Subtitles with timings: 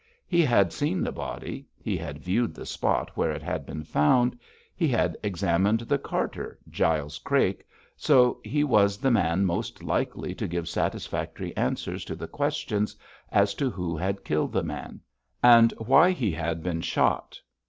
[0.25, 4.35] He had seen the body, he had viewed the spot where it had been found,
[4.75, 10.47] he had examined the carter, Giles Crake, so he was the man most likely to
[10.47, 12.95] give satisfactory answers to the questions
[13.31, 15.01] as to who had killed the man,
[15.43, 17.39] and why he had been shot.